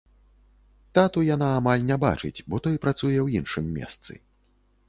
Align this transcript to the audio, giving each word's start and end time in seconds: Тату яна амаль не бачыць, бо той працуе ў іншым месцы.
Тату 0.97 1.23
яна 1.35 1.49
амаль 1.59 1.85
не 1.89 1.97
бачыць, 2.05 2.43
бо 2.49 2.63
той 2.69 2.75
працуе 2.87 3.15
ў 3.25 3.43
іншым 3.43 3.65
месцы. 3.77 4.21